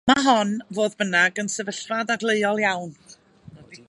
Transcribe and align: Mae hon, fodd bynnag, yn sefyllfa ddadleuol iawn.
Mae 0.09 0.21
hon, 0.27 0.53
fodd 0.77 0.95
bynnag, 1.01 1.41
yn 1.43 1.51
sefyllfa 1.57 2.01
ddadleuol 2.07 2.65
iawn. 2.67 2.97